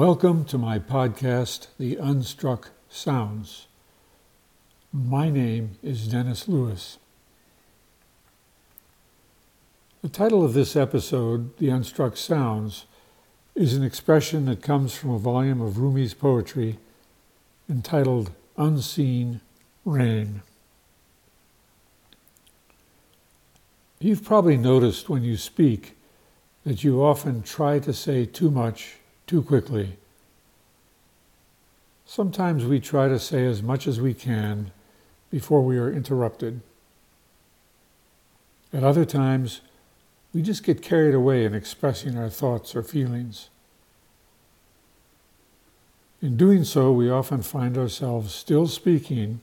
Welcome 0.00 0.46
to 0.46 0.56
my 0.56 0.78
podcast, 0.78 1.66
The 1.78 1.96
Unstruck 1.96 2.68
Sounds. 2.88 3.66
My 4.94 5.28
name 5.28 5.72
is 5.82 6.08
Dennis 6.08 6.48
Lewis. 6.48 6.96
The 10.00 10.08
title 10.08 10.42
of 10.42 10.54
this 10.54 10.74
episode, 10.74 11.54
The 11.58 11.68
Unstruck 11.68 12.16
Sounds, 12.16 12.86
is 13.54 13.74
an 13.74 13.84
expression 13.84 14.46
that 14.46 14.62
comes 14.62 14.94
from 14.94 15.10
a 15.10 15.18
volume 15.18 15.60
of 15.60 15.76
Rumi's 15.76 16.14
poetry 16.14 16.78
entitled 17.68 18.32
Unseen 18.56 19.42
Rain. 19.84 20.40
You've 23.98 24.24
probably 24.24 24.56
noticed 24.56 25.10
when 25.10 25.22
you 25.22 25.36
speak 25.36 25.94
that 26.64 26.82
you 26.82 27.04
often 27.04 27.42
try 27.42 27.78
to 27.80 27.92
say 27.92 28.24
too 28.24 28.50
much 28.50 28.94
too 29.30 29.42
quickly. 29.42 29.96
Sometimes 32.10 32.64
we 32.64 32.80
try 32.80 33.06
to 33.06 33.20
say 33.20 33.46
as 33.46 33.62
much 33.62 33.86
as 33.86 34.00
we 34.00 34.14
can 34.14 34.72
before 35.30 35.62
we 35.62 35.78
are 35.78 35.92
interrupted. 35.92 36.60
At 38.72 38.82
other 38.82 39.04
times, 39.04 39.60
we 40.34 40.42
just 40.42 40.64
get 40.64 40.82
carried 40.82 41.14
away 41.14 41.44
in 41.44 41.54
expressing 41.54 42.18
our 42.18 42.28
thoughts 42.28 42.74
or 42.74 42.82
feelings. 42.82 43.48
In 46.20 46.36
doing 46.36 46.64
so, 46.64 46.90
we 46.90 47.08
often 47.08 47.42
find 47.42 47.78
ourselves 47.78 48.34
still 48.34 48.66
speaking 48.66 49.40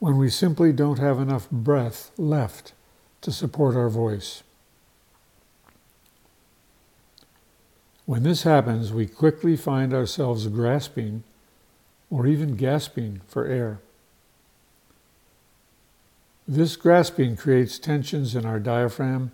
when 0.00 0.18
we 0.18 0.30
simply 0.30 0.72
don't 0.72 0.98
have 0.98 1.20
enough 1.20 1.48
breath 1.48 2.10
left 2.18 2.72
to 3.20 3.30
support 3.30 3.76
our 3.76 3.88
voice. 3.88 4.42
When 8.04 8.24
this 8.24 8.42
happens, 8.42 8.92
we 8.92 9.06
quickly 9.06 9.56
find 9.56 9.94
ourselves 9.94 10.48
grasping 10.48 11.22
or 12.10 12.26
even 12.26 12.56
gasping 12.56 13.20
for 13.28 13.46
air. 13.46 13.78
This 16.46 16.76
grasping 16.76 17.36
creates 17.36 17.78
tensions 17.78 18.34
in 18.34 18.46
our 18.46 18.58
diaphragm, 18.58 19.32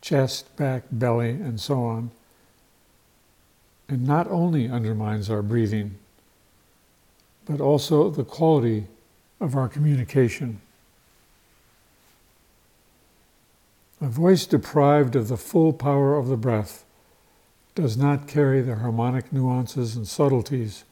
chest, 0.00 0.56
back, 0.56 0.84
belly, 0.90 1.30
and 1.30 1.60
so 1.60 1.84
on, 1.84 2.10
and 3.88 4.06
not 4.06 4.26
only 4.28 4.68
undermines 4.68 5.28
our 5.28 5.42
breathing, 5.42 5.96
but 7.44 7.60
also 7.60 8.10
the 8.10 8.24
quality 8.24 8.86
of 9.40 9.54
our 9.54 9.68
communication. 9.68 10.60
A 14.00 14.08
voice 14.08 14.46
deprived 14.46 15.14
of 15.14 15.28
the 15.28 15.36
full 15.36 15.72
power 15.72 16.16
of 16.16 16.28
the 16.28 16.36
breath 16.36 16.84
does 17.74 17.96
not 17.96 18.26
carry 18.26 18.62
the 18.62 18.76
harmonic 18.76 19.32
nuances 19.32 19.94
and 19.94 20.08
subtleties 20.08 20.84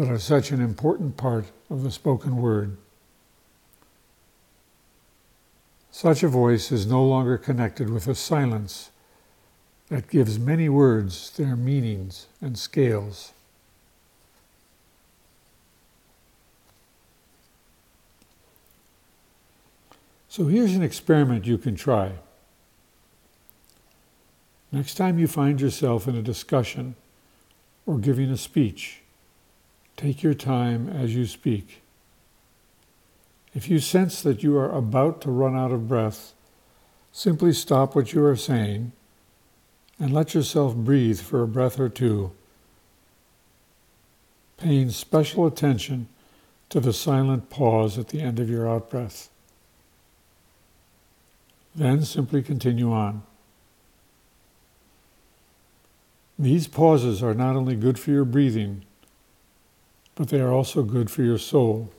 that 0.00 0.08
are 0.08 0.18
such 0.18 0.50
an 0.50 0.62
important 0.62 1.18
part 1.18 1.44
of 1.68 1.82
the 1.82 1.90
spoken 1.90 2.38
word. 2.38 2.78
Such 5.90 6.22
a 6.22 6.28
voice 6.28 6.72
is 6.72 6.86
no 6.86 7.04
longer 7.04 7.36
connected 7.36 7.90
with 7.90 8.08
a 8.08 8.14
silence 8.14 8.92
that 9.90 10.08
gives 10.08 10.38
many 10.38 10.70
words 10.70 11.30
their 11.32 11.54
meanings 11.54 12.28
and 12.40 12.58
scales. 12.58 13.34
So 20.30 20.46
here's 20.46 20.74
an 20.74 20.82
experiment 20.82 21.44
you 21.44 21.58
can 21.58 21.76
try. 21.76 22.12
Next 24.72 24.94
time 24.94 25.18
you 25.18 25.28
find 25.28 25.60
yourself 25.60 26.08
in 26.08 26.16
a 26.16 26.22
discussion 26.22 26.94
or 27.84 27.98
giving 27.98 28.30
a 28.30 28.38
speech, 28.38 28.99
take 29.96 30.22
your 30.22 30.34
time 30.34 30.88
as 30.88 31.14
you 31.14 31.26
speak. 31.26 31.82
If 33.54 33.68
you 33.68 33.80
sense 33.80 34.22
that 34.22 34.42
you 34.42 34.56
are 34.56 34.70
about 34.70 35.20
to 35.22 35.30
run 35.30 35.56
out 35.56 35.72
of 35.72 35.88
breath, 35.88 36.32
simply 37.12 37.52
stop 37.52 37.94
what 37.94 38.12
you 38.12 38.24
are 38.24 38.36
saying 38.36 38.92
and 39.98 40.12
let 40.12 40.34
yourself 40.34 40.74
breathe 40.74 41.20
for 41.20 41.42
a 41.42 41.48
breath 41.48 41.78
or 41.78 41.88
two, 41.88 42.32
paying 44.56 44.90
special 44.90 45.46
attention 45.46 46.08
to 46.70 46.80
the 46.80 46.92
silent 46.92 47.50
pause 47.50 47.98
at 47.98 48.08
the 48.08 48.20
end 48.20 48.38
of 48.38 48.48
your 48.48 48.68
out 48.68 48.88
breath. 48.88 49.28
Then 51.74 52.04
simply 52.04 52.42
continue 52.42 52.92
on. 52.92 53.22
These 56.38 56.68
pauses 56.68 57.22
are 57.22 57.34
not 57.34 57.56
only 57.56 57.76
good 57.76 57.98
for 57.98 58.10
your 58.10 58.24
breathing, 58.24 58.84
but 60.20 60.28
they 60.28 60.38
are 60.38 60.52
also 60.52 60.82
good 60.82 61.10
for 61.10 61.22
your 61.22 61.38
soul. 61.38 61.90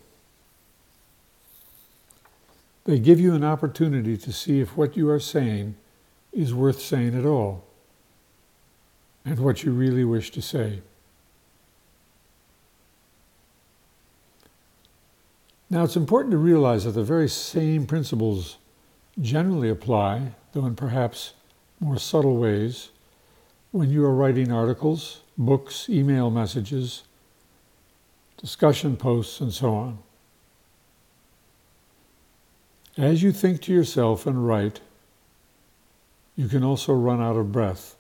They 2.84 3.00
give 3.00 3.20
you 3.20 3.34
an 3.34 3.44
opportunity 3.44 4.16
to 4.16 4.32
see 4.32 4.60
if 4.60 4.78
what 4.78 4.96
you 4.96 5.10
are 5.10 5.20
saying 5.20 5.74
is 6.32 6.54
worth 6.54 6.80
saying 6.80 7.18
at 7.18 7.26
all 7.26 7.64
and 9.26 9.40
what 9.40 9.64
you 9.64 9.72
really 9.72 10.04
wish 10.04 10.30
to 10.34 10.42
say. 10.44 10.82
Now, 15.72 15.84
it's 15.84 15.96
important 15.96 16.30
to 16.34 16.38
realize 16.38 16.84
that 16.84 16.92
the 16.92 17.04
very 17.04 17.28
same 17.28 17.88
principles 17.88 18.58
generally 19.20 19.70
apply, 19.70 20.34
though 20.54 20.68
in 20.68 20.76
perhaps 20.76 21.34
more 21.80 21.98
subtle 21.98 22.38
ways, 22.38 22.92
when 23.72 23.90
you 23.90 24.06
are 24.06 24.14
writing 24.14 24.52
articles, 24.52 25.22
books, 25.40 25.90
email 25.90 26.30
messages, 26.30 27.02
discussion 28.42 28.98
posts, 28.98 29.40
and 29.40 29.54
so 29.54 29.74
on. 29.74 30.00
As 32.98 33.24
you 33.24 33.32
think 33.32 33.62
to 33.62 33.74
yourself 33.74 34.26
and 34.26 34.46
write, 34.46 34.82
you 36.36 36.48
can 36.48 36.64
also 36.64 36.94
run 36.94 37.22
out 37.22 37.38
of 37.38 37.52
breath 37.52 37.96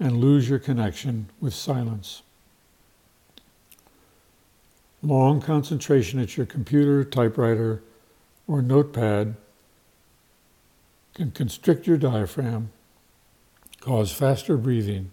and 0.00 0.16
lose 0.16 0.48
your 0.48 0.58
connection 0.58 1.28
with 1.40 1.52
silence. 1.52 2.22
Long 5.02 5.40
concentration 5.40 6.20
at 6.20 6.36
your 6.36 6.46
computer, 6.46 7.04
typewriter, 7.04 7.82
or 8.46 8.62
notepad 8.62 9.34
can 11.14 11.32
constrict 11.32 11.86
your 11.86 11.98
diaphragm 11.98 12.70
cause 13.82 14.12
faster 14.12 14.56
breathing, 14.56 15.10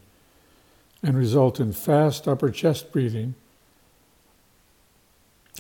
and 1.01 1.18
result 1.18 1.59
in 1.59 1.74
fast 1.74 2.28
upper 2.28 2.51
chest 2.51 2.91
breathing 2.91 3.34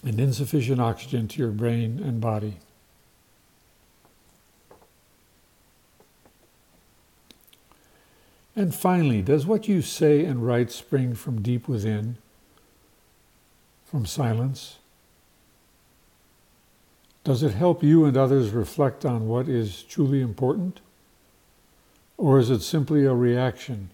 and 0.03 0.19
insufficient 0.19 0.79
oxygen 0.79 1.27
to 1.27 1.39
your 1.39 1.51
brain 1.51 2.01
and 2.03 2.21
body. 2.21 2.57
And 8.55 8.75
finally, 8.75 9.21
does 9.21 9.45
what 9.45 9.67
you 9.67 9.81
say 9.81 10.25
and 10.25 10.45
write 10.45 10.71
spring 10.71 11.15
from 11.15 11.41
deep 11.41 11.67
within, 11.67 12.17
from 13.85 14.05
silence? 14.05 14.77
Does 17.23 17.43
it 17.43 17.53
help 17.53 17.83
you 17.83 18.05
and 18.05 18.17
others 18.17 18.51
reflect 18.51 19.05
on 19.05 19.27
what 19.27 19.47
is 19.47 19.83
truly 19.83 20.21
important? 20.21 20.79
Or 22.17 22.37
is 22.39 22.49
it 22.49 22.61
simply 22.61 23.05
a 23.05 23.13
reaction, 23.13 23.91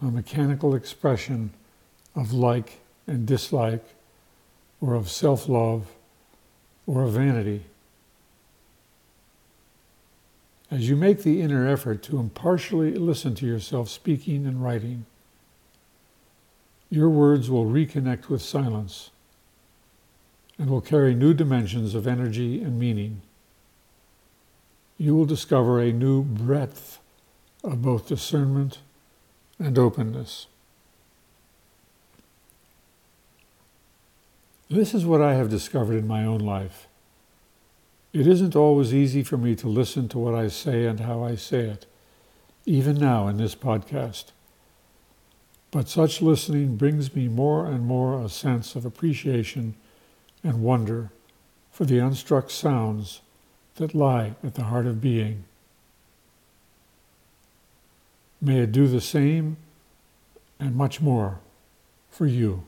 a 0.00 0.06
mechanical 0.06 0.74
expression 0.74 1.50
of 2.14 2.32
like 2.32 2.80
and 3.06 3.26
dislike, 3.26 3.84
or 4.80 4.94
of 4.94 5.10
self 5.10 5.48
love, 5.48 5.86
or 6.86 7.02
of 7.02 7.12
vanity? 7.12 7.64
As 10.70 10.88
you 10.88 10.94
make 10.94 11.22
the 11.22 11.40
inner 11.40 11.66
effort 11.66 12.02
to 12.04 12.18
impartially 12.18 12.92
listen 12.92 13.34
to 13.36 13.46
yourself 13.46 13.88
speaking 13.88 14.46
and 14.46 14.62
writing, 14.62 15.04
your 16.90 17.08
words 17.08 17.50
will 17.50 17.66
reconnect 17.66 18.28
with 18.28 18.40
silence 18.40 19.10
and 20.58 20.70
will 20.70 20.80
carry 20.80 21.14
new 21.14 21.34
dimensions 21.34 21.94
of 21.94 22.06
energy 22.06 22.62
and 22.62 22.78
meaning. 22.78 23.22
You 24.98 25.16
will 25.16 25.24
discover 25.24 25.80
a 25.80 25.92
new 25.92 26.22
breadth 26.22 27.00
of 27.64 27.82
both 27.82 28.06
discernment 28.06 28.78
and 29.58 29.78
openness. 29.78 30.46
This 34.70 34.94
is 34.94 35.04
what 35.04 35.20
I 35.20 35.34
have 35.34 35.50
discovered 35.50 35.96
in 35.96 36.06
my 36.06 36.24
own 36.24 36.38
life. 36.38 36.86
It 38.12 38.28
isn't 38.28 38.54
always 38.54 38.94
easy 38.94 39.24
for 39.24 39.36
me 39.36 39.56
to 39.56 39.66
listen 39.66 40.08
to 40.10 40.18
what 40.18 40.36
I 40.36 40.46
say 40.46 40.86
and 40.86 41.00
how 41.00 41.24
I 41.24 41.34
say 41.34 41.62
it, 41.62 41.86
even 42.66 42.96
now 42.96 43.26
in 43.26 43.36
this 43.36 43.56
podcast. 43.56 44.26
But 45.72 45.88
such 45.88 46.22
listening 46.22 46.76
brings 46.76 47.16
me 47.16 47.26
more 47.26 47.66
and 47.66 47.84
more 47.84 48.22
a 48.22 48.28
sense 48.28 48.76
of 48.76 48.84
appreciation 48.84 49.74
and 50.44 50.62
wonder 50.62 51.10
for 51.72 51.84
the 51.84 51.98
unstruck 51.98 52.48
sounds 52.48 53.22
that 53.74 53.92
lie 53.92 54.36
at 54.44 54.54
the 54.54 54.64
heart 54.64 54.86
of 54.86 55.00
being. 55.00 55.44
May 58.40 58.60
it 58.60 58.70
do 58.70 58.86
the 58.86 59.00
same 59.00 59.56
and 60.60 60.76
much 60.76 61.00
more 61.00 61.40
for 62.08 62.26
you. 62.26 62.64